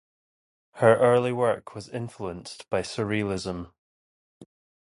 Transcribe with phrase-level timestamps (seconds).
[0.77, 3.71] Her early work was influenced by Surrealism.